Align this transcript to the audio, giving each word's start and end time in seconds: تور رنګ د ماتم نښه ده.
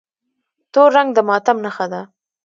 تور 0.73 0.89
رنګ 0.95 1.09
د 1.15 1.19
ماتم 1.27 1.57
نښه 1.65 1.85
ده. 1.91 2.01